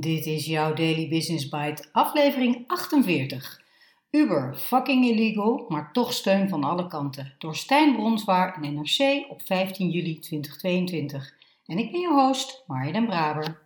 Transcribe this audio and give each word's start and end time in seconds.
Dit 0.00 0.26
is 0.26 0.46
jouw 0.46 0.74
Daily 0.74 1.08
Business 1.08 1.48
Bite, 1.48 1.84
aflevering 1.92 2.64
48. 2.66 3.60
Uber, 4.10 4.54
fucking 4.56 5.04
illegal, 5.04 5.64
maar 5.68 5.92
toch 5.92 6.12
steun 6.12 6.48
van 6.48 6.64
alle 6.64 6.86
kanten. 6.86 7.34
Door 7.38 7.56
Stijn 7.56 7.94
Bronswaar 7.94 8.58
en 8.62 8.74
NRC 8.74 9.30
op 9.30 9.42
15 9.44 9.90
juli 9.90 10.18
2022. 10.18 11.34
En 11.66 11.78
ik 11.78 11.92
ben 11.92 12.00
je 12.00 12.08
host, 12.08 12.64
Marja 12.66 12.92
den 12.92 13.06
Braber. 13.06 13.62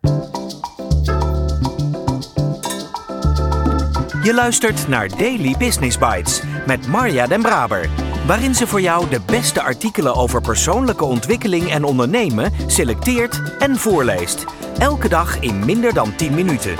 Je 4.22 4.32
luistert 4.34 4.88
naar 4.88 5.08
Daily 5.08 5.54
Business 5.58 5.98
Bites 5.98 6.42
met 6.66 6.86
Marja 6.86 7.26
den 7.26 7.42
Braber. 7.42 7.90
Waarin 8.26 8.54
ze 8.54 8.66
voor 8.66 8.80
jou 8.80 9.08
de 9.08 9.20
beste 9.26 9.62
artikelen 9.62 10.14
over 10.14 10.40
persoonlijke 10.40 11.04
ontwikkeling 11.04 11.70
en 11.70 11.84
ondernemen 11.84 12.52
selecteert 12.66 13.56
en 13.58 13.76
voorleest. 13.76 14.61
Elke 14.78 15.08
dag 15.08 15.40
in 15.40 15.64
minder 15.64 15.94
dan 15.94 16.16
10 16.16 16.34
minuten. 16.34 16.76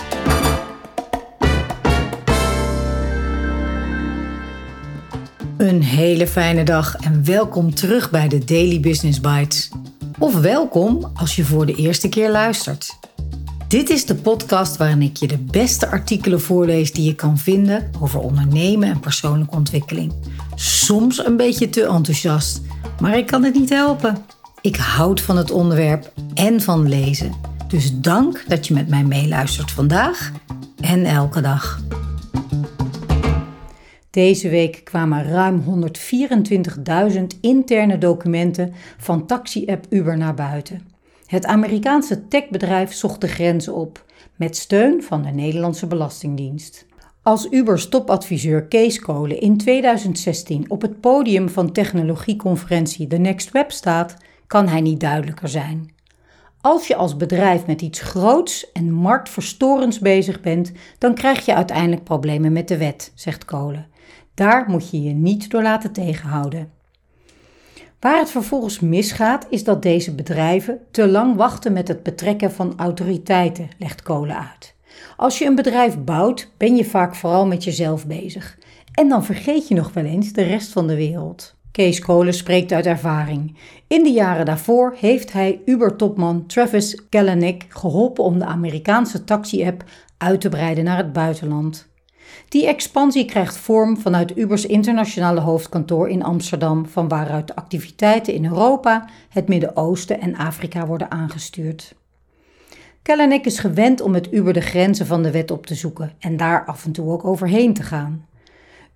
Een 5.57 5.83
hele 5.83 6.27
fijne 6.27 6.65
dag 6.65 6.97
en 6.97 7.25
welkom 7.25 7.75
terug 7.75 8.11
bij 8.11 8.29
de 8.29 8.45
Daily 8.45 8.81
Business 8.81 9.21
Bites. 9.21 9.71
Of 10.19 10.41
welkom 10.41 11.11
als 11.15 11.37
je 11.37 11.45
voor 11.45 11.67
de 11.67 11.75
eerste 11.75 12.09
keer 12.09 12.31
luistert. 12.31 12.99
Dit 13.69 13.91
is 13.91 14.07
de 14.07 14.15
podcast 14.15 14.77
waarin 14.77 15.03
ik 15.03 15.17
je 15.17 15.27
de 15.29 15.39
beste 15.39 15.89
artikelen 15.89 16.41
voorlees 16.41 16.93
die 16.93 17.05
je 17.05 17.15
kan 17.15 17.39
vinden 17.39 17.91
over 18.01 18.21
ondernemen 18.21 18.89
en 18.89 19.01
persoonlijke 19.01 19.57
ontwikkeling. 19.57 20.13
Soms 20.55 21.27
een 21.27 21.37
beetje 21.37 21.69
te 21.69 21.85
enthousiast, 21.87 22.61
maar 23.01 23.19
ik 23.19 23.27
kan 23.27 23.45
het 23.45 23.55
niet 23.55 23.71
helpen. 23.71 24.17
Ik 24.61 24.77
houd 24.77 25.21
van 25.21 25.37
het 25.37 25.51
onderwerp 25.51 26.13
en 26.35 26.61
van 26.61 26.89
lezen. 26.89 27.52
Dus 27.73 28.01
dank 28.01 28.45
dat 28.49 28.67
je 28.67 28.75
met 28.75 28.89
mij 28.89 29.05
meeluistert 29.05 29.71
vandaag 29.71 30.33
en 30.81 31.05
elke 31.05 31.41
dag. 31.41 31.81
Deze 34.11 34.49
week 34.49 34.81
kwamen 34.85 35.25
ruim 35.25 35.65
124.000 37.13 37.23
interne 37.41 37.99
documenten 37.99 38.73
van 38.99 39.27
taxi-app 39.27 39.87
Uber 39.89 40.17
naar 40.17 40.35
buiten. 40.35 40.83
Het 41.27 41.47
Amerikaanse 41.47 42.29
techbedrijf 42.29 42.93
zocht 42.93 43.21
de 43.21 43.29
grenzen 43.29 43.75
op, 43.75 44.05
met 44.37 44.57
steun 44.57 45.03
van 45.03 45.23
de 45.23 45.31
Nederlandse 45.31 45.87
Belastingdienst. 45.87 46.87
Als 47.23 47.47
Ubers 47.51 47.89
topadviseur 47.89 48.63
Kees 48.65 48.99
Kolen 48.99 49.41
in 49.41 49.57
2016 49.57 50.71
op 50.71 50.83
het 50.83 51.01
podium 51.01 51.49
van 51.49 51.73
technologieconferentie 51.73 53.07
The 53.07 53.17
Next 53.17 53.51
Web 53.51 53.71
staat, 53.71 54.17
kan 54.47 54.69
hij 54.69 54.81
niet 54.81 55.01
duidelijker 55.01 55.49
zijn. 55.49 56.01
Als 56.63 56.87
je 56.87 56.97
als 56.97 57.17
bedrijf 57.17 57.67
met 57.67 57.83
iets 57.83 58.01
groots 58.01 58.73
en 58.73 58.93
marktverstorends 58.93 59.99
bezig 59.99 60.41
bent, 60.41 60.73
dan 60.99 61.15
krijg 61.15 61.45
je 61.45 61.55
uiteindelijk 61.55 62.05
problemen 62.05 62.53
met 62.53 62.69
de 62.69 62.77
wet, 62.77 63.13
zegt 63.15 63.45
Kolen. 63.45 63.87
Daar 64.35 64.65
moet 64.69 64.91
je 64.91 65.03
je 65.03 65.13
niet 65.13 65.51
door 65.51 65.63
laten 65.63 65.93
tegenhouden. 65.93 66.71
Waar 68.01 68.19
het 68.19 68.31
vervolgens 68.31 68.81
misgaat, 68.81 69.47
is 69.51 69.65
dat 69.65 69.83
deze 69.83 70.15
bedrijven 70.15 70.79
te 70.91 71.09
lang 71.09 71.37
wachten 71.37 71.73
met 71.73 71.89
het 71.89 72.03
betrekken 72.03 72.53
van 72.53 72.73
autoriteiten, 72.77 73.69
legt 73.79 74.03
Kolen 74.03 74.39
uit. 74.39 74.75
Als 75.17 75.39
je 75.39 75.47
een 75.47 75.55
bedrijf 75.55 75.99
bouwt, 75.99 76.51
ben 76.57 76.77
je 76.77 76.85
vaak 76.85 77.15
vooral 77.15 77.47
met 77.47 77.65
jezelf 77.65 78.07
bezig. 78.07 78.59
En 78.93 79.09
dan 79.09 79.25
vergeet 79.25 79.69
je 79.69 79.75
nog 79.75 79.93
wel 79.93 80.05
eens 80.05 80.33
de 80.33 80.43
rest 80.43 80.73
van 80.73 80.87
de 80.87 80.97
wereld. 80.97 81.55
Kees 81.73 81.99
Kolen 81.99 82.35
spreekt 82.35 82.73
uit 82.73 82.87
ervaring. 82.87 83.57
In 83.87 84.03
de 84.03 84.11
jaren 84.11 84.45
daarvoor 84.45 84.95
heeft 84.99 85.33
hij 85.33 85.61
Uber-topman 85.65 86.47
Travis 86.47 87.09
Kalanick 87.09 87.65
geholpen 87.69 88.25
om 88.25 88.39
de 88.39 88.45
Amerikaanse 88.45 89.25
taxi-app 89.25 89.85
uit 90.19 90.41
te 90.41 90.49
breiden 90.49 90.85
naar 90.85 90.97
het 90.97 91.13
buitenland. 91.13 91.91
Die 92.49 92.67
expansie 92.67 93.25
krijgt 93.25 93.57
vorm 93.57 93.99
vanuit 93.99 94.37
Ubers 94.37 94.67
internationale 94.67 95.41
hoofdkantoor 95.41 96.09
in 96.09 96.23
Amsterdam, 96.23 96.87
van 96.87 97.09
waaruit 97.09 97.47
de 97.47 97.57
activiteiten 97.57 98.35
in 98.35 98.45
Europa, 98.45 99.09
het 99.29 99.49
Midden-Oosten 99.49 100.21
en 100.21 100.37
Afrika 100.37 100.87
worden 100.87 101.11
aangestuurd. 101.11 101.95
Kalanick 103.03 103.47
is 103.47 103.59
gewend 103.59 104.01
om 104.01 104.11
met 104.11 104.33
Uber 104.33 104.53
de 104.53 104.61
grenzen 104.61 105.07
van 105.07 105.23
de 105.23 105.31
wet 105.31 105.51
op 105.51 105.67
te 105.67 105.75
zoeken 105.75 106.13
en 106.19 106.37
daar 106.37 106.65
af 106.65 106.85
en 106.85 106.93
toe 106.93 107.11
ook 107.11 107.25
overheen 107.25 107.75
te 107.75 107.83
gaan. 107.83 108.27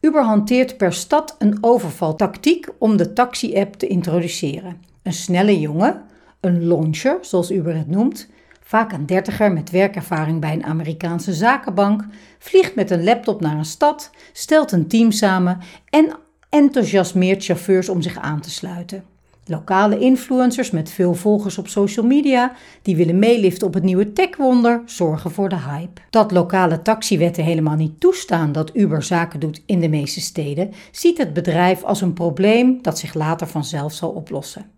Uber 0.06 0.22
hanteert 0.22 0.77
per 0.77 0.93
stad 0.93 1.37
een 1.39 1.59
overvaltactiek 1.61 2.69
om 2.78 2.97
de 2.97 3.12
taxi-app 3.12 3.75
te 3.75 3.87
introduceren. 3.87 4.81
Een 5.03 5.12
snelle 5.12 5.61
jongen, 5.61 6.03
een 6.41 6.67
launcher 6.67 7.19
zoals 7.21 7.50
Uber 7.50 7.77
het 7.77 7.89
noemt, 7.89 8.28
vaak 8.62 8.93
een 8.93 9.06
dertiger 9.06 9.53
met 9.53 9.71
werkervaring 9.71 10.41
bij 10.41 10.53
een 10.53 10.65
Amerikaanse 10.65 11.33
zakenbank, 11.33 12.05
vliegt 12.39 12.75
met 12.75 12.91
een 12.91 13.05
laptop 13.05 13.41
naar 13.41 13.56
een 13.56 13.65
stad, 13.65 14.11
stelt 14.33 14.72
een 14.72 14.89
team 14.89 15.11
samen 15.11 15.59
en 15.91 16.16
enthousiasmeert 16.49 17.45
chauffeurs 17.45 17.89
om 17.89 18.03
zich 18.03 18.19
aan 18.19 18.41
te 18.41 18.50
sluiten. 18.50 19.16
Lokale 19.49 19.99
influencers 19.99 20.71
met 20.71 20.91
veel 20.91 21.15
volgers 21.15 21.59
op 21.59 21.69
social 21.69 22.07
media 22.07 22.53
die 22.83 22.97
willen 22.97 23.19
meeliften 23.19 23.67
op 23.67 23.75
het 23.75 23.83
nieuwe 23.83 24.12
techwonder 24.12 24.83
zorgen 24.87 25.31
voor 25.31 25.49
de 25.49 25.59
hype. 25.59 26.01
Dat 26.11 26.31
lokale 26.31 26.83
taxiwetten 26.83 27.45
helemaal 27.45 27.77
niet 27.77 28.01
toestaan 28.01 28.53
dat 28.53 28.77
Uber 28.77 29.03
zaken 29.03 29.41
doet 29.41 29.62
in 29.67 29.81
de 29.81 29.89
meeste 29.89 30.21
steden, 30.21 30.73
ziet 30.91 31.19
het 31.19 31.33
bedrijf 31.33 31.83
als 31.83 32.01
een 32.01 32.12
probleem 32.12 32.83
dat 32.83 32.99
zich 32.99 33.15
later 33.15 33.47
vanzelf 33.47 33.93
zal 33.93 34.11
oplossen. 34.11 34.71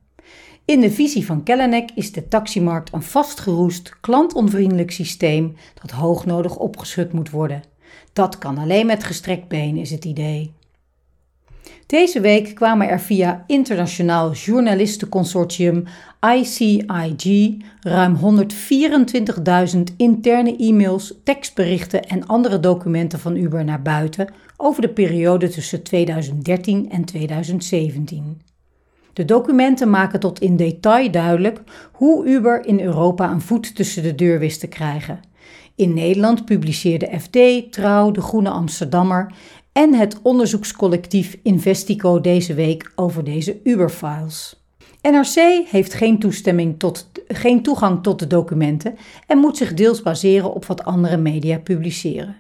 In 0.64 0.80
de 0.80 0.90
visie 0.90 1.26
van 1.26 1.42
Kellenek 1.42 1.90
is 1.94 2.12
de 2.12 2.28
taximarkt 2.28 2.92
een 2.92 3.02
vastgeroest, 3.02 3.96
klantonvriendelijk 4.00 4.90
systeem 4.90 5.56
dat 5.82 5.90
hoognodig 5.90 6.56
opgeschud 6.56 7.12
moet 7.12 7.30
worden. 7.30 7.62
Dat 8.12 8.38
kan 8.38 8.58
alleen 8.58 8.86
met 8.86 9.04
gestrekt 9.04 9.48
been, 9.48 9.76
is 9.76 9.90
het 9.90 10.04
idee. 10.04 10.56
Deze 11.86 12.20
week 12.20 12.54
kwamen 12.54 12.88
er 12.88 13.00
via 13.00 13.44
Internationaal 13.46 14.32
Journalistenconsortium 14.32 15.84
ICIG 16.34 17.56
ruim 17.80 18.16
124.000 19.74 19.80
interne 19.96 20.56
e-mails, 20.56 21.14
tekstberichten 21.24 22.04
en 22.04 22.26
andere 22.26 22.60
documenten 22.60 23.18
van 23.18 23.36
Uber 23.36 23.64
naar 23.64 23.82
buiten 23.82 24.32
over 24.56 24.82
de 24.82 24.88
periode 24.88 25.48
tussen 25.48 25.82
2013 25.82 26.90
en 26.90 27.04
2017. 27.04 28.40
De 29.12 29.24
documenten 29.24 29.90
maken 29.90 30.20
tot 30.20 30.40
in 30.40 30.56
detail 30.56 31.10
duidelijk 31.10 31.60
hoe 31.92 32.26
Uber 32.26 32.66
in 32.66 32.80
Europa 32.80 33.30
een 33.30 33.40
voet 33.40 33.74
tussen 33.74 34.02
de 34.02 34.14
deur 34.14 34.38
wist 34.38 34.60
te 34.60 34.66
krijgen. 34.66 35.20
In 35.74 35.94
Nederland 35.94 36.44
publiceerde 36.44 37.20
FD, 37.20 37.72
Trouw, 37.72 38.10
De 38.10 38.20
Groene 38.20 38.50
Amsterdammer 38.50 39.32
en 39.78 39.94
het 39.94 40.18
onderzoekscollectief 40.22 41.38
Investico 41.42 42.20
deze 42.20 42.54
week 42.54 42.92
over 42.94 43.24
deze 43.24 43.60
Uber-files. 43.64 44.62
NRC 45.02 45.66
heeft 45.70 45.94
geen, 45.94 46.18
toestemming 46.18 46.78
tot, 46.78 47.10
geen 47.28 47.62
toegang 47.62 48.02
tot 48.02 48.18
de 48.18 48.26
documenten 48.26 48.96
en 49.26 49.38
moet 49.38 49.56
zich 49.56 49.74
deels 49.74 50.02
baseren 50.02 50.54
op 50.54 50.64
wat 50.64 50.84
andere 50.84 51.16
media 51.16 51.58
publiceren. 51.58 52.36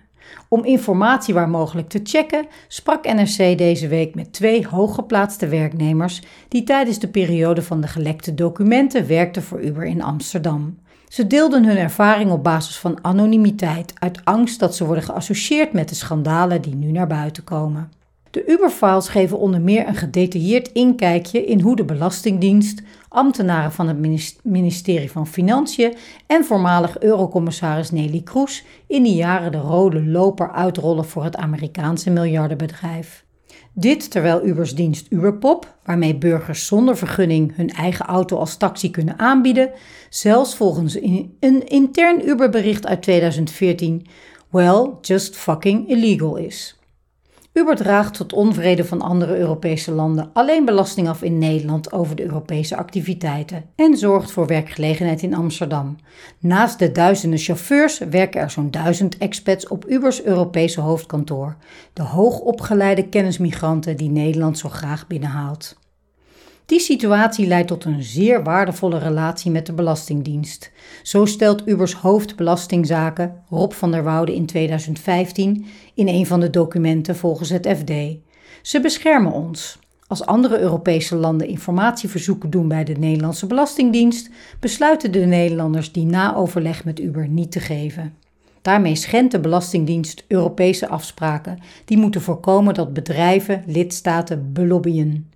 Om 0.48 0.64
informatie 0.64 1.34
waar 1.34 1.48
mogelijk 1.48 1.88
te 1.88 2.00
checken, 2.02 2.46
sprak 2.68 3.04
NRC 3.04 3.58
deze 3.58 3.88
week 3.88 4.14
met 4.14 4.32
twee 4.32 4.66
hooggeplaatste 4.66 5.48
werknemers 5.48 6.22
die 6.48 6.62
tijdens 6.62 6.98
de 6.98 7.08
periode 7.08 7.62
van 7.62 7.80
de 7.80 7.88
gelekte 7.88 8.34
documenten 8.34 9.06
werkten 9.06 9.42
voor 9.42 9.62
Uber 9.62 9.84
in 9.84 10.02
Amsterdam. 10.02 10.78
Ze 11.08 11.26
deelden 11.26 11.64
hun 11.64 11.76
ervaring 11.76 12.30
op 12.30 12.44
basis 12.44 12.78
van 12.78 12.98
anonimiteit, 13.02 13.92
uit 13.98 14.24
angst 14.24 14.60
dat 14.60 14.76
ze 14.76 14.84
worden 14.84 15.04
geassocieerd 15.04 15.72
met 15.72 15.88
de 15.88 15.94
schandalen 15.94 16.62
die 16.62 16.74
nu 16.74 16.90
naar 16.90 17.06
buiten 17.06 17.44
komen. 17.44 17.92
De 18.30 18.46
Uber-files 18.46 19.08
geven 19.08 19.38
onder 19.38 19.60
meer 19.60 19.88
een 19.88 19.94
gedetailleerd 19.94 20.72
inkijkje 20.72 21.44
in 21.44 21.60
hoe 21.60 21.76
de 21.76 21.84
Belastingdienst, 21.84 22.82
ambtenaren 23.08 23.72
van 23.72 23.88
het 23.88 23.96
ministerie 24.42 25.10
van 25.10 25.26
Financiën 25.26 25.96
en 26.26 26.44
voormalig 26.44 26.98
Eurocommissaris 26.98 27.90
Nelly 27.90 28.20
Kroes 28.20 28.64
in 28.86 29.02
die 29.02 29.14
jaren 29.14 29.52
de 29.52 29.58
rode 29.58 30.04
loper 30.04 30.52
uitrollen 30.52 31.04
voor 31.04 31.24
het 31.24 31.36
Amerikaanse 31.36 32.10
miljardenbedrijf. 32.10 33.24
Dit 33.72 34.10
terwijl 34.10 34.46
Ubers 34.46 34.74
dienst 34.74 35.06
Uberpop, 35.10 35.74
waarmee 35.84 36.16
burgers 36.16 36.66
zonder 36.66 36.96
vergunning 36.96 37.56
hun 37.56 37.70
eigen 37.70 38.06
auto 38.06 38.36
als 38.36 38.56
taxi 38.56 38.90
kunnen 38.90 39.18
aanbieden, 39.18 39.70
zelfs 40.10 40.54
volgens 40.54 40.94
een 41.40 41.66
intern 41.66 42.28
Uberbericht 42.28 42.86
uit 42.86 43.02
2014, 43.02 44.06
well, 44.50 44.90
just 45.00 45.36
fucking 45.36 45.88
illegal 45.88 46.36
is. 46.36 46.77
Uber 47.52 47.76
draagt 47.76 48.14
tot 48.14 48.32
onvrede 48.32 48.84
van 48.84 49.00
andere 49.00 49.38
Europese 49.38 49.92
landen 49.92 50.30
alleen 50.32 50.64
belasting 50.64 51.08
af 51.08 51.22
in 51.22 51.38
Nederland 51.38 51.92
over 51.92 52.16
de 52.16 52.22
Europese 52.22 52.76
activiteiten 52.76 53.64
en 53.74 53.96
zorgt 53.96 54.30
voor 54.30 54.46
werkgelegenheid 54.46 55.22
in 55.22 55.34
Amsterdam. 55.34 55.96
Naast 56.38 56.78
de 56.78 56.92
duizenden 56.92 57.38
chauffeurs 57.38 57.98
werken 57.98 58.40
er 58.40 58.50
zo'n 58.50 58.70
duizend 58.70 59.18
expats 59.18 59.68
op 59.68 59.88
Ubers 59.88 60.24
Europese 60.24 60.80
hoofdkantoor, 60.80 61.56
de 61.92 62.02
hoogopgeleide 62.02 63.08
kennismigranten 63.08 63.96
die 63.96 64.10
Nederland 64.10 64.58
zo 64.58 64.68
graag 64.68 65.06
binnenhaalt. 65.06 65.76
Die 66.68 66.80
situatie 66.80 67.46
leidt 67.46 67.68
tot 67.68 67.84
een 67.84 68.02
zeer 68.02 68.42
waardevolle 68.42 68.98
relatie 68.98 69.50
met 69.50 69.66
de 69.66 69.72
Belastingdienst. 69.72 70.70
Zo 71.02 71.24
stelt 71.24 71.68
Ubers 71.68 71.94
hoofdbelastingzaken 71.94 73.42
Rob 73.48 73.72
van 73.72 73.90
der 73.90 74.02
Woude 74.02 74.34
in 74.34 74.46
2015 74.46 75.66
in 75.94 76.08
een 76.08 76.26
van 76.26 76.40
de 76.40 76.50
documenten 76.50 77.16
volgens 77.16 77.50
het 77.50 77.66
FD. 77.66 77.92
Ze 78.62 78.80
beschermen 78.80 79.32
ons. 79.32 79.78
Als 80.06 80.26
andere 80.26 80.58
Europese 80.58 81.16
landen 81.16 81.48
informatieverzoeken 81.48 82.50
doen 82.50 82.68
bij 82.68 82.84
de 82.84 82.94
Nederlandse 82.94 83.46
Belastingdienst, 83.46 84.30
besluiten 84.60 85.12
de 85.12 85.24
Nederlanders 85.24 85.92
die 85.92 86.06
na 86.06 86.34
overleg 86.34 86.84
met 86.84 87.00
Uber 87.00 87.28
niet 87.28 87.52
te 87.52 87.60
geven. 87.60 88.14
Daarmee 88.62 88.94
schendt 88.94 89.32
de 89.32 89.40
Belastingdienst 89.40 90.24
Europese 90.26 90.88
afspraken 90.88 91.58
die 91.84 91.98
moeten 91.98 92.22
voorkomen 92.22 92.74
dat 92.74 92.92
bedrijven 92.92 93.62
lidstaten 93.66 94.52
belobbyen. 94.52 95.27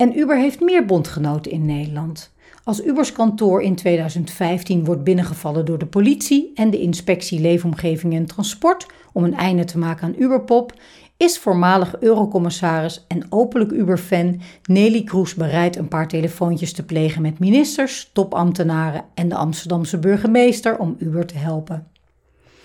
En 0.00 0.18
Uber 0.18 0.38
heeft 0.38 0.60
meer 0.60 0.84
bondgenoten 0.84 1.52
in 1.52 1.64
Nederland. 1.64 2.32
Als 2.64 2.84
Ubers 2.84 3.12
kantoor 3.12 3.62
in 3.62 3.74
2015 3.74 4.84
wordt 4.84 5.04
binnengevallen 5.04 5.64
door 5.64 5.78
de 5.78 5.86
politie 5.86 6.50
en 6.54 6.70
de 6.70 6.80
inspectie 6.80 7.40
Leefomgeving 7.40 8.14
en 8.14 8.26
Transport 8.26 8.86
om 9.12 9.24
een 9.24 9.34
einde 9.34 9.64
te 9.64 9.78
maken 9.78 10.06
aan 10.06 10.14
Uberpop, 10.18 10.74
is 11.16 11.38
voormalig 11.38 12.00
eurocommissaris 12.00 13.04
en 13.08 13.26
openlijk 13.28 13.70
Uber-fan 13.70 14.40
Nelly 14.62 15.02
Kroes 15.02 15.34
bereid 15.34 15.76
een 15.76 15.88
paar 15.88 16.08
telefoontjes 16.08 16.72
te 16.72 16.84
plegen 16.84 17.22
met 17.22 17.38
ministers, 17.38 18.10
topambtenaren 18.12 19.04
en 19.14 19.28
de 19.28 19.34
Amsterdamse 19.34 19.98
burgemeester 19.98 20.78
om 20.78 20.96
Uber 20.98 21.26
te 21.26 21.36
helpen. 21.38 21.86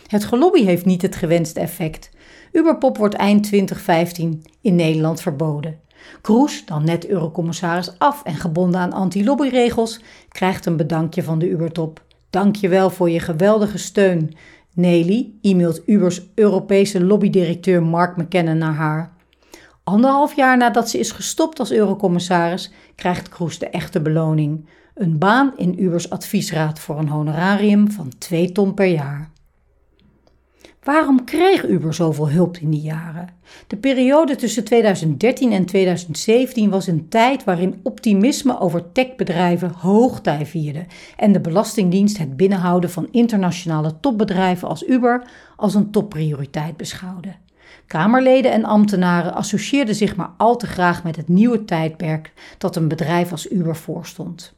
Het 0.08 0.26
gelobby 0.26 0.64
heeft 0.64 0.86
niet 0.86 1.02
het 1.02 1.16
gewenste 1.16 1.60
effect. 1.60 2.10
Uberpop 2.52 2.98
wordt 2.98 3.16
eind 3.16 3.44
2015 3.44 4.44
in 4.62 4.76
Nederland 4.76 5.22
verboden. 5.22 5.84
Kroes, 6.22 6.66
dan 6.66 6.84
net 6.84 7.08
eurocommissaris 7.08 8.00
af 8.00 8.24
en 8.24 8.36
gebonden 8.36 8.80
aan 8.80 8.94
anti-lobbyregels, 8.94 10.02
krijgt 10.30 10.66
een 10.66 10.78
bedankje 10.78 11.24
van 11.24 11.40
de 11.40 11.50
Ubertop. 11.50 12.04
Dank 12.30 12.56
je 12.56 12.70
wel 12.70 12.90
voor 12.90 13.10
je 13.10 13.20
geweldige 13.20 13.78
steun. 13.78 14.36
Nelly 14.74 15.34
e-mailt 15.42 15.82
Ubers 15.86 16.22
Europese 16.36 17.04
lobbydirecteur 17.04 17.84
Mark 17.84 18.18
McKenna 18.18 18.54
naar 18.54 18.74
haar. 18.74 19.14
Anderhalf 19.84 20.36
jaar 20.36 20.58
nadat 20.58 20.90
ze 20.90 21.00
is 21.00 21.12
gestopt 21.12 21.60
als 21.60 21.72
eurocommissaris, 21.72 22.72
krijgt 22.96 23.30
Kroes 23.30 23.60
de 23.60 23.70
echte 23.70 24.02
beloning. 24.02 24.68
Een 24.94 25.18
baan 25.18 25.54
in 25.58 25.84
Ubers 25.84 26.10
adviesraad 26.10 26.80
voor 26.80 27.00
een 27.00 27.10
honorarium 27.10 27.92
van 27.92 28.12
2 28.18 28.52
ton 28.52 28.74
per 28.74 28.86
jaar. 28.86 29.30
Waarom 30.86 31.24
kreeg 31.24 31.66
Uber 31.68 31.94
zoveel 31.94 32.30
hulp 32.30 32.58
in 32.58 32.70
die 32.70 32.82
jaren? 32.82 33.30
De 33.68 33.78
periode 33.78 34.36
tussen 34.36 34.64
2013 34.64 35.52
en 35.52 35.66
2017 35.66 36.70
was 36.70 36.88
een 36.88 37.10
tijd 37.10 37.44
waarin 37.44 37.80
optimisme 37.84 38.60
over 38.60 38.92
techbedrijven 38.92 39.72
hoogtij 39.72 40.46
vierde 40.46 40.86
en 41.18 41.32
de 41.32 41.40
Belastingdienst 41.40 42.18
het 42.18 42.38
binnenhouden 42.38 42.90
van 42.90 43.08
internationale 43.12 44.00
topbedrijven 44.00 44.68
als 44.68 44.88
Uber 44.88 45.28
als 45.56 45.76
een 45.76 45.92
topprioriteit 45.92 46.78
beschouwde. 46.78 47.36
Kamerleden 47.88 48.52
en 48.52 48.66
ambtenaren 48.66 49.34
associeerden 49.34 49.96
zich 49.96 50.16
maar 50.16 50.32
al 50.38 50.58
te 50.58 50.68
graag 50.68 51.04
met 51.04 51.16
het 51.16 51.28
nieuwe 51.28 51.66
tijdperk 51.66 52.34
dat 52.58 52.76
een 52.76 52.88
bedrijf 52.88 53.32
als 53.32 53.52
Uber 53.52 53.76
voorstond. 53.76 54.54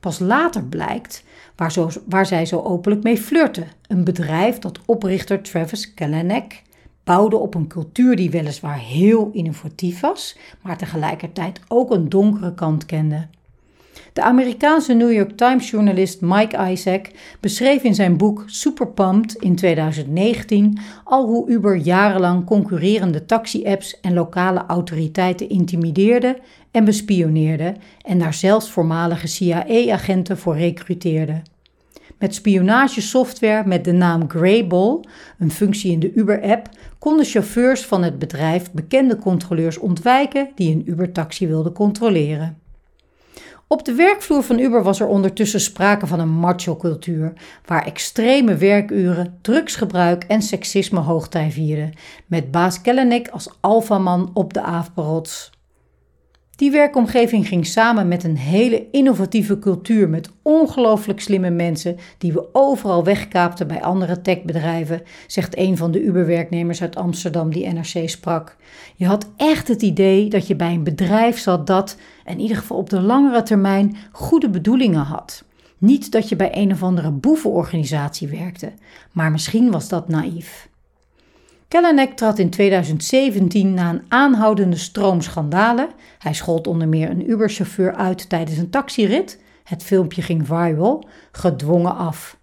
Pas 0.00 0.18
later 0.18 0.64
blijkt 0.64 1.24
waar, 1.56 1.72
zo, 1.72 1.90
waar 2.06 2.26
zij 2.26 2.46
zo 2.46 2.62
openlijk 2.62 3.02
mee 3.02 3.18
flirten. 3.18 3.68
Een 3.86 4.04
bedrijf 4.04 4.58
dat 4.58 4.78
oprichter 4.84 5.42
Travis 5.42 5.94
Kalanick 5.94 6.62
bouwde 7.04 7.36
op 7.36 7.54
een 7.54 7.66
cultuur 7.66 8.16
die 8.16 8.30
weliswaar 8.30 8.78
heel 8.78 9.30
innovatief 9.32 10.00
was, 10.00 10.36
maar 10.62 10.76
tegelijkertijd 10.76 11.60
ook 11.68 11.90
een 11.90 12.08
donkere 12.08 12.54
kant 12.54 12.86
kende. 12.86 13.26
De 14.12 14.22
Amerikaanse 14.22 14.92
New 14.92 15.12
York 15.12 15.36
Times-journalist 15.36 16.20
Mike 16.20 16.70
Isaac 16.70 17.10
beschreef 17.40 17.82
in 17.82 17.94
zijn 17.94 18.16
boek 18.16 18.44
Super 18.46 18.88
Pumped 18.88 19.34
in 19.34 19.54
2019 19.54 20.78
al 21.04 21.26
hoe 21.26 21.50
Uber 21.50 21.76
jarenlang 21.76 22.44
concurrerende 22.46 23.24
taxi-apps 23.24 24.00
en 24.00 24.14
lokale 24.14 24.64
autoriteiten 24.66 25.48
intimideerde 25.48 26.38
en 26.70 26.84
bespioneerde 26.84 27.74
en 28.02 28.18
daar 28.18 28.34
zelfs 28.34 28.70
voormalige 28.70 29.26
CIA-agenten 29.26 30.38
voor 30.38 30.56
recruteerde. 30.56 31.42
Met 32.18 32.34
spionagesoftware 32.34 33.66
met 33.66 33.84
de 33.84 33.92
naam 33.92 34.30
Greyball, 34.30 35.00
een 35.38 35.50
functie 35.50 35.92
in 35.92 36.00
de 36.00 36.12
Uber-app, 36.12 36.68
konden 36.98 37.24
chauffeurs 37.24 37.86
van 37.86 38.02
het 38.02 38.18
bedrijf 38.18 38.72
bekende 38.72 39.16
controleurs 39.16 39.78
ontwijken 39.78 40.48
die 40.54 40.74
een 40.74 40.90
Uber-taxi 40.90 41.46
wilden 41.46 41.72
controleren. 41.72 42.58
Op 43.72 43.84
de 43.84 43.94
werkvloer 43.94 44.42
van 44.42 44.58
Uber 44.58 44.82
was 44.82 45.00
er 45.00 45.06
ondertussen 45.06 45.60
sprake 45.60 46.06
van 46.06 46.20
een 46.20 46.28
macho-cultuur, 46.28 47.32
waar 47.64 47.86
extreme 47.86 48.56
werkuren, 48.56 49.38
drugsgebruik 49.40 50.24
en 50.24 50.42
seksisme 50.42 51.00
hoogtij 51.00 51.50
vierden, 51.50 51.92
met 52.26 52.50
baas 52.50 52.80
Kellenek 52.80 53.28
als 53.28 53.50
alfaman 53.60 54.30
op 54.34 54.54
de 54.54 54.62
aafbarots. 54.62 55.50
Die 56.60 56.70
werkomgeving 56.70 57.48
ging 57.48 57.66
samen 57.66 58.08
met 58.08 58.24
een 58.24 58.36
hele 58.36 58.90
innovatieve 58.90 59.58
cultuur 59.58 60.08
met 60.08 60.30
ongelooflijk 60.42 61.20
slimme 61.20 61.50
mensen 61.50 61.96
die 62.18 62.32
we 62.32 62.48
overal 62.52 63.04
wegkaapten 63.04 63.66
bij 63.66 63.82
andere 63.82 64.20
techbedrijven, 64.20 65.02
zegt 65.26 65.58
een 65.58 65.76
van 65.76 65.90
de 65.90 66.02
Uber-werknemers 66.02 66.82
uit 66.82 66.96
Amsterdam 66.96 67.52
die 67.52 67.66
NRC 67.66 68.08
sprak. 68.08 68.56
Je 68.96 69.06
had 69.06 69.30
echt 69.36 69.68
het 69.68 69.82
idee 69.82 70.28
dat 70.28 70.46
je 70.46 70.56
bij 70.56 70.72
een 70.72 70.84
bedrijf 70.84 71.38
zat 71.38 71.66
dat, 71.66 71.96
in 72.30 72.40
ieder 72.40 72.56
geval 72.56 72.76
op 72.76 72.90
de 72.90 73.00
langere 73.00 73.42
termijn, 73.42 73.96
goede 74.12 74.50
bedoelingen 74.50 75.04
had. 75.04 75.44
Niet 75.78 76.12
dat 76.12 76.28
je 76.28 76.36
bij 76.36 76.50
een 76.56 76.72
of 76.72 76.82
andere 76.82 77.10
boevenorganisatie 77.10 78.28
werkte, 78.28 78.72
maar 79.12 79.30
misschien 79.30 79.70
was 79.70 79.88
dat 79.88 80.08
naïef. 80.08 80.68
Kellenek 81.68 82.16
trad 82.16 82.38
in 82.38 82.50
2017 82.50 83.74
na 83.74 83.90
een 83.90 84.02
aanhoudende 84.08 84.76
stroom 84.76 85.20
schandalen. 85.20 85.88
Hij 86.18 86.34
schold 86.34 86.66
onder 86.66 86.88
meer 86.88 87.10
een 87.10 87.30
Uber-chauffeur 87.30 87.94
uit 87.94 88.28
tijdens 88.28 88.58
een 88.58 88.70
taxirit. 88.70 89.40
Het 89.64 89.82
filmpje 89.82 90.22
ging 90.22 90.46
viral, 90.46 91.08
gedwongen 91.32 91.96
af. 91.96 92.38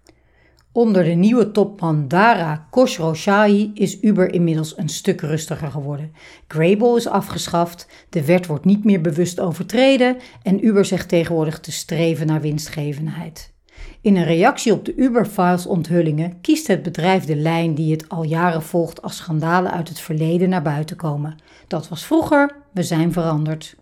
Onder 0.78 1.04
de 1.04 1.10
nieuwe 1.10 1.52
topman 1.52 2.08
Dara 2.08 2.68
Khosrowshahi 2.70 3.72
is 3.74 4.02
Uber 4.02 4.34
inmiddels 4.34 4.78
een 4.78 4.90
stuk 4.90 5.22
rustiger 5.22 5.72
geworden. 5.72 6.12
Grable 6.48 6.96
is 6.96 7.08
afgeschaft, 7.08 7.88
de 8.10 8.26
wet 8.26 8.46
wordt 8.46 8.66
niet 8.66 8.84
meer 8.84 9.02
bewust 9.02 9.40
overtreden 9.40 10.18
en 10.42 10.66
Uber 10.66 10.86
zegt 10.86 11.10
tegenwoordig 11.10 11.60
te 11.60 11.72
streven 11.72 12.28
naar 12.28 12.42
winstgevendheid. 12.42 13.54
In 14.02 14.16
een 14.16 14.24
reactie 14.24 14.74
op 14.74 14.86
de 14.86 14.96
Uber-files-onthullingen 14.96 16.42
kiest 16.42 16.68
het 16.68 16.84
bedrijf 16.84 17.26
de 17.26 17.36
lijn 17.36 17.76
die 17.76 17.92
het 17.92 18.10
al 18.10 18.24
jaren 18.24 18.64
volgt 18.64 19.02
als 19.02 19.16
schandalen 19.16 19.72
uit 19.72 19.90
het 19.90 20.00
verleden 20.00 20.50
naar 20.50 20.62
buiten 20.62 20.96
komen. 20.96 21.38
Dat 21.68 21.90
was 21.90 22.06
vroeger, 22.06 22.56
we 22.72 22.84
zijn 22.84 23.12
veranderd. 23.12 23.76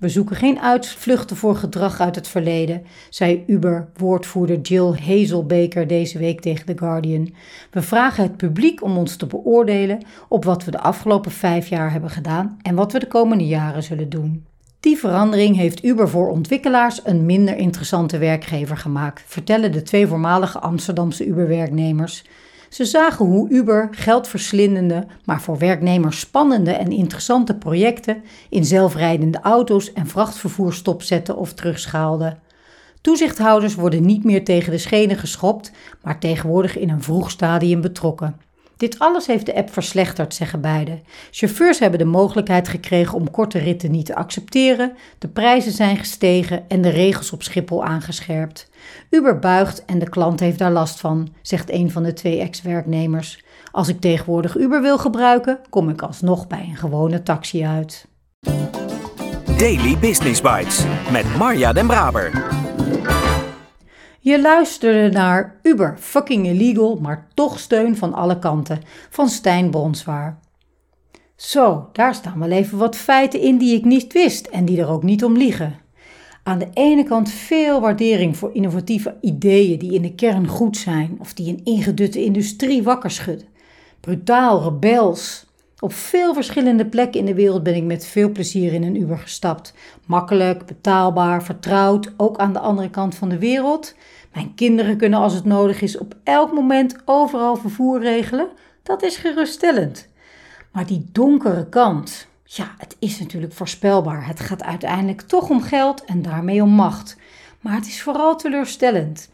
We 0.00 0.08
zoeken 0.08 0.36
geen 0.36 0.60
uitvluchten 0.60 1.36
voor 1.36 1.56
gedrag 1.56 2.00
uit 2.00 2.14
het 2.14 2.28
verleden, 2.28 2.82
zei 3.10 3.44
Uber-woordvoerder 3.46 4.60
Jill 4.60 4.94
Hazelbaker 5.06 5.86
deze 5.86 6.18
week 6.18 6.40
tegen 6.40 6.66
The 6.66 6.78
Guardian. 6.78 7.34
We 7.70 7.82
vragen 7.82 8.22
het 8.22 8.36
publiek 8.36 8.82
om 8.82 8.96
ons 8.96 9.16
te 9.16 9.26
beoordelen 9.26 10.04
op 10.28 10.44
wat 10.44 10.64
we 10.64 10.70
de 10.70 10.80
afgelopen 10.80 11.30
vijf 11.30 11.68
jaar 11.68 11.92
hebben 11.92 12.10
gedaan 12.10 12.58
en 12.62 12.74
wat 12.74 12.92
we 12.92 12.98
de 12.98 13.06
komende 13.06 13.46
jaren 13.46 13.82
zullen 13.82 14.08
doen. 14.08 14.44
Die 14.80 14.98
verandering 14.98 15.56
heeft 15.56 15.84
Uber 15.84 16.08
voor 16.08 16.28
ontwikkelaars 16.28 17.00
een 17.04 17.26
minder 17.26 17.56
interessante 17.56 18.18
werkgever 18.18 18.76
gemaakt, 18.76 19.22
vertellen 19.26 19.72
de 19.72 19.82
twee 19.82 20.06
voormalige 20.06 20.58
Amsterdamse 20.58 21.26
Uber-werknemers. 21.26 22.24
Ze 22.70 22.84
zagen 22.84 23.26
hoe 23.26 23.48
Uber 23.48 23.88
geldverslindende, 23.90 25.06
maar 25.24 25.40
voor 25.40 25.58
werknemers 25.58 26.20
spannende 26.20 26.70
en 26.70 26.90
interessante 26.90 27.54
projecten 27.54 28.22
in 28.48 28.64
zelfrijdende 28.64 29.40
auto's 29.40 29.92
en 29.92 30.06
vrachtvervoer 30.06 30.72
stopzetten 30.72 31.36
of 31.36 31.52
terugschaalde. 31.52 32.36
Toezichthouders 33.00 33.74
worden 33.74 34.06
niet 34.06 34.24
meer 34.24 34.44
tegen 34.44 34.72
de 34.72 34.78
schenen 34.78 35.16
geschopt, 35.16 35.72
maar 36.02 36.18
tegenwoordig 36.18 36.78
in 36.78 36.90
een 36.90 37.02
vroeg 37.02 37.30
stadium 37.30 37.80
betrokken. 37.80 38.36
Dit 38.80 38.98
alles 38.98 39.26
heeft 39.26 39.46
de 39.46 39.54
app 39.54 39.72
verslechterd, 39.72 40.34
zeggen 40.34 40.60
beide. 40.60 40.98
Chauffeurs 41.30 41.78
hebben 41.78 41.98
de 41.98 42.04
mogelijkheid 42.04 42.68
gekregen 42.68 43.14
om 43.14 43.30
korte 43.30 43.58
ritten 43.58 43.90
niet 43.90 44.06
te 44.06 44.14
accepteren, 44.14 44.92
de 45.18 45.28
prijzen 45.28 45.72
zijn 45.72 45.96
gestegen 45.96 46.68
en 46.68 46.82
de 46.82 46.88
regels 46.88 47.32
op 47.32 47.42
Schiphol 47.42 47.84
aangescherpt. 47.84 48.70
Uber 49.10 49.38
buigt 49.38 49.84
en 49.84 49.98
de 49.98 50.08
klant 50.08 50.40
heeft 50.40 50.58
daar 50.58 50.70
last 50.70 51.00
van, 51.00 51.28
zegt 51.42 51.70
een 51.70 51.90
van 51.90 52.02
de 52.02 52.12
twee 52.12 52.40
ex-werknemers. 52.40 53.44
Als 53.70 53.88
ik 53.88 54.00
tegenwoordig 54.00 54.56
Uber 54.56 54.82
wil 54.82 54.98
gebruiken, 54.98 55.58
kom 55.70 55.88
ik 55.88 56.02
alsnog 56.02 56.46
bij 56.46 56.66
een 56.70 56.76
gewone 56.76 57.22
taxi 57.22 57.64
uit. 57.64 58.06
Daily 59.56 59.98
Business 59.98 60.40
Bites 60.40 60.84
met 61.12 61.36
Marja 61.36 61.72
Den 61.72 61.86
Braber. 61.86 62.48
Je 64.22 64.40
luisterde 64.40 65.08
naar 65.12 65.58
Uber, 65.62 65.96
fucking 65.98 66.46
illegal, 66.46 66.98
maar 67.00 67.26
toch 67.34 67.58
steun 67.58 67.96
van 67.96 68.12
alle 68.14 68.38
kanten, 68.38 68.80
van 69.10 69.28
Stijn 69.28 69.70
Bronswaar. 69.70 70.38
Zo, 71.36 71.88
daar 71.92 72.14
staan 72.14 72.38
wel 72.38 72.50
even 72.50 72.78
wat 72.78 72.96
feiten 72.96 73.40
in 73.40 73.58
die 73.58 73.76
ik 73.76 73.84
niet 73.84 74.12
wist 74.12 74.46
en 74.46 74.64
die 74.64 74.80
er 74.80 74.88
ook 74.88 75.02
niet 75.02 75.24
om 75.24 75.36
liegen. 75.36 75.78
Aan 76.42 76.58
de 76.58 76.68
ene 76.74 77.04
kant 77.04 77.30
veel 77.30 77.80
waardering 77.80 78.36
voor 78.36 78.54
innovatieve 78.54 79.16
ideeën 79.20 79.78
die 79.78 79.92
in 79.92 80.02
de 80.02 80.14
kern 80.14 80.46
goed 80.46 80.76
zijn 80.76 81.16
of 81.18 81.34
die 81.34 81.48
een 81.48 81.64
ingedutte 81.64 82.24
industrie 82.24 82.82
wakker 82.82 83.10
schudden. 83.10 83.48
Brutaal, 84.00 84.62
rebels. 84.62 85.46
Op 85.80 85.92
veel 85.92 86.34
verschillende 86.34 86.86
plekken 86.86 87.20
in 87.20 87.26
de 87.26 87.34
wereld 87.34 87.62
ben 87.62 87.74
ik 87.74 87.84
met 87.84 88.06
veel 88.06 88.30
plezier 88.30 88.72
in 88.72 88.82
een 88.82 89.00
Uber 89.00 89.18
gestapt. 89.18 89.74
Makkelijk, 90.06 90.66
betaalbaar, 90.66 91.42
vertrouwd, 91.42 92.12
ook 92.16 92.38
aan 92.38 92.52
de 92.52 92.58
andere 92.58 92.90
kant 92.90 93.14
van 93.14 93.28
de 93.28 93.38
wereld. 93.38 93.94
Mijn 94.32 94.54
kinderen 94.54 94.96
kunnen 94.96 95.18
als 95.18 95.34
het 95.34 95.44
nodig 95.44 95.80
is 95.80 95.98
op 95.98 96.14
elk 96.24 96.52
moment 96.52 96.96
overal 97.04 97.56
vervoer 97.56 98.00
regelen. 98.00 98.48
Dat 98.82 99.02
is 99.02 99.16
geruststellend. 99.16 100.08
Maar 100.72 100.86
die 100.86 101.08
donkere 101.12 101.68
kant, 101.68 102.26
ja, 102.44 102.74
het 102.78 102.96
is 102.98 103.18
natuurlijk 103.18 103.52
voorspelbaar. 103.52 104.26
Het 104.26 104.40
gaat 104.40 104.62
uiteindelijk 104.62 105.20
toch 105.20 105.50
om 105.50 105.62
geld 105.62 106.04
en 106.04 106.22
daarmee 106.22 106.62
om 106.62 106.70
macht. 106.70 107.16
Maar 107.60 107.74
het 107.74 107.86
is 107.86 108.02
vooral 108.02 108.36
teleurstellend. 108.36 109.30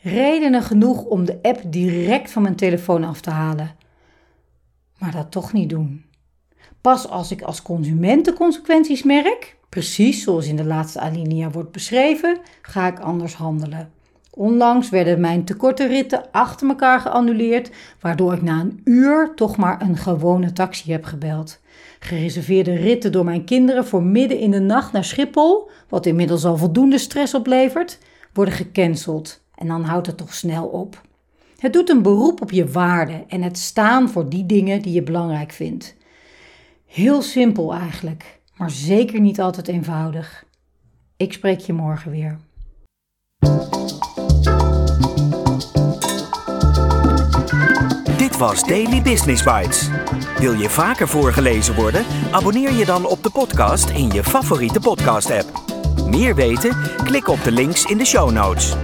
Redenen 0.00 0.62
genoeg 0.62 1.04
om 1.04 1.24
de 1.24 1.38
app 1.42 1.60
direct 1.66 2.30
van 2.30 2.42
mijn 2.42 2.56
telefoon 2.56 3.04
af 3.04 3.20
te 3.20 3.30
halen. 3.30 3.76
Maar 4.98 5.12
dat 5.12 5.30
toch 5.30 5.52
niet 5.52 5.68
doen. 5.68 6.04
Pas 6.80 7.08
als 7.08 7.30
ik 7.30 7.42
als 7.42 7.62
consument 7.62 8.24
de 8.24 8.32
consequenties 8.32 9.02
merk, 9.02 9.56
precies 9.68 10.22
zoals 10.22 10.46
in 10.46 10.56
de 10.56 10.64
laatste 10.64 11.00
alinea 11.00 11.50
wordt 11.50 11.72
beschreven, 11.72 12.38
ga 12.62 12.86
ik 12.86 13.00
anders 13.00 13.34
handelen. 13.34 13.92
Onlangs 14.30 14.90
werden 14.90 15.20
mijn 15.20 15.44
tekorte 15.44 15.86
ritten 15.86 16.30
achter 16.30 16.68
elkaar 16.68 17.00
geannuleerd, 17.00 17.70
waardoor 18.00 18.32
ik 18.32 18.42
na 18.42 18.60
een 18.60 18.80
uur 18.84 19.32
toch 19.34 19.56
maar 19.56 19.82
een 19.82 19.96
gewone 19.96 20.52
taxi 20.52 20.92
heb 20.92 21.04
gebeld. 21.04 21.60
Gereserveerde 21.98 22.74
ritten 22.74 23.12
door 23.12 23.24
mijn 23.24 23.44
kinderen 23.44 23.86
voor 23.86 24.02
midden 24.02 24.38
in 24.38 24.50
de 24.50 24.60
nacht 24.60 24.92
naar 24.92 25.04
Schiphol, 25.04 25.70
wat 25.88 26.06
inmiddels 26.06 26.44
al 26.44 26.56
voldoende 26.56 26.98
stress 26.98 27.34
oplevert, 27.34 27.98
worden 28.32 28.54
gecanceld. 28.54 29.42
En 29.54 29.66
dan 29.66 29.82
houdt 29.82 30.06
het 30.06 30.16
toch 30.16 30.34
snel 30.34 30.66
op. 30.66 31.00
Het 31.58 31.72
doet 31.72 31.90
een 31.90 32.02
beroep 32.02 32.42
op 32.42 32.50
je 32.50 32.66
waarde 32.66 33.24
en 33.28 33.42
het 33.42 33.58
staan 33.58 34.08
voor 34.08 34.28
die 34.28 34.46
dingen 34.46 34.82
die 34.82 34.92
je 34.92 35.02
belangrijk 35.02 35.52
vindt. 35.52 35.96
Heel 36.86 37.22
simpel 37.22 37.74
eigenlijk, 37.74 38.40
maar 38.56 38.70
zeker 38.70 39.20
niet 39.20 39.40
altijd 39.40 39.68
eenvoudig. 39.68 40.44
Ik 41.16 41.32
spreek 41.32 41.58
je 41.58 41.72
morgen 41.72 42.10
weer. 42.10 42.38
Dit 48.16 48.36
was 48.36 48.64
Daily 48.64 49.02
Business 49.02 49.42
Bites. 49.42 49.88
Wil 50.38 50.52
je 50.52 50.68
vaker 50.68 51.08
voorgelezen 51.08 51.74
worden? 51.74 52.04
Abonneer 52.30 52.72
je 52.72 52.84
dan 52.84 53.06
op 53.06 53.22
de 53.22 53.30
podcast 53.30 53.90
in 53.90 54.10
je 54.10 54.24
favoriete 54.24 54.80
podcast-app. 54.80 55.76
Meer 56.06 56.34
weten? 56.34 56.76
Klik 57.04 57.28
op 57.28 57.42
de 57.44 57.52
links 57.52 57.84
in 57.84 57.98
de 57.98 58.04
show 58.04 58.30
notes. 58.30 58.76